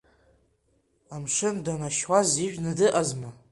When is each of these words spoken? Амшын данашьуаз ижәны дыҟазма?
Амшын 1.15 1.55
данашьуаз 1.65 2.29
ижәны 2.45 2.71
дыҟазма? 2.77 3.29